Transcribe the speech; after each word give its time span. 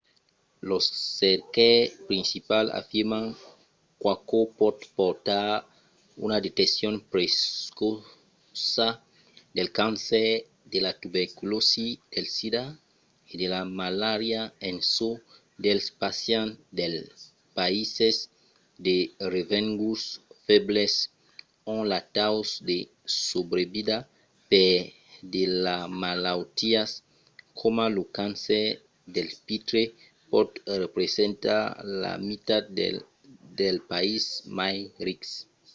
los 0.69 0.83
cercaires 1.19 1.93
principals 2.09 2.69
afirman 2.81 3.25
qu'aquò 4.01 4.39
pòt 4.59 4.77
portar 4.97 5.45
a 5.57 5.63
una 6.25 6.37
deteccion 6.45 6.93
precòça 7.13 8.87
del 9.55 9.69
cancèr 9.79 10.31
de 10.73 10.79
la 10.85 10.93
tuberculòsi 11.01 11.87
del 12.13 12.27
sida 12.37 12.63
e 13.31 13.33
de 13.41 13.47
la 13.55 13.61
malària 13.79 14.41
en 14.69 14.75
çò 14.93 15.09
dels 15.65 15.85
pacients 16.03 16.55
dels 16.79 17.03
païses 17.57 18.17
de 18.85 18.97
revenguts 19.35 20.05
febles 20.45 20.93
ont 21.75 21.85
lo 21.91 21.99
taus 22.17 22.49
de 22.69 22.77
subrevida 23.27 23.97
per 24.51 24.75
de 25.33 25.43
malautiás 26.01 26.91
coma 27.59 27.85
lo 27.95 28.03
cancèr 28.17 28.67
del 29.15 29.29
pitre 29.47 29.83
pòt 30.31 30.49
representar 30.83 31.61
la 32.03 32.13
mitat 32.29 32.63
del 32.79 32.95
dels 33.59 33.83
païses 33.91 34.27
mai 34.57 34.77
rics 35.07 35.31